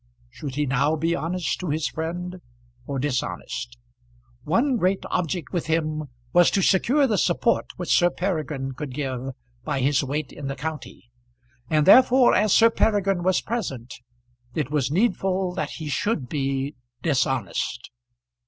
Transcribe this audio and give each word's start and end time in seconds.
Should 0.31 0.55
he 0.55 0.65
now 0.65 0.95
be 0.95 1.15
honest 1.15 1.59
to 1.59 1.69
his 1.69 1.87
friend, 1.87 2.41
or 2.87 2.97
dishonest? 2.97 3.77
One 4.43 4.75
great 4.77 5.03
object 5.11 5.53
with 5.53 5.67
him 5.67 6.05
was 6.33 6.49
to 6.49 6.63
secure 6.63 7.05
the 7.05 7.19
support 7.19 7.67
which 7.77 7.95
Sir 7.95 8.09
Peregrine 8.09 8.71
could 8.71 8.95
give 8.95 9.29
by 9.63 9.79
his 9.81 10.03
weight 10.03 10.31
in 10.31 10.47
the 10.47 10.55
county; 10.55 11.11
and 11.69 11.85
therefore, 11.85 12.33
as 12.33 12.51
Sir 12.51 12.71
Peregrine 12.71 13.21
was 13.21 13.41
present, 13.41 13.93
it 14.55 14.71
was 14.71 14.89
needful 14.89 15.53
that 15.53 15.69
he 15.69 15.87
should 15.87 16.27
be 16.27 16.73
dishonest. 17.03 17.91